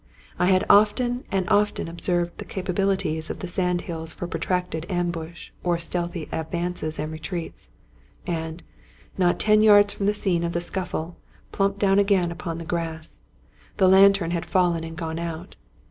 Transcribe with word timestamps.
I 0.39 0.47
had 0.47 0.65
often 0.67 1.25
and 1.31 1.47
often 1.51 1.87
observed 1.87 2.39
the 2.39 2.45
ca 2.45 2.63
pabilities 2.63 3.29
of 3.29 3.37
the 3.37 3.47
sand 3.47 3.81
hills 3.81 4.11
for 4.11 4.25
protracted 4.27 4.87
ambush 4.89 5.51
or 5.63 5.77
stealthy 5.77 6.27
advances 6.31 6.97
and 6.97 7.11
retreats; 7.11 7.69
and, 8.25 8.63
not 9.19 9.37
ten 9.39 9.61
yards 9.61 9.93
from 9.93 10.07
the 10.07 10.15
scene 10.15 10.43
of 10.43 10.53
the 10.53 10.59
scuffle, 10.59 11.17
plumped 11.51 11.77
down 11.77 11.99
again 11.99 12.31
upon 12.31 12.57
the 12.57 12.65
grass. 12.65 13.21
The 13.77 13.87
lantern 13.87 14.31
had 14.31 14.43
fallen 14.47 14.83
and 14.83 14.95
gone 14.97 15.19
out. 15.19 15.55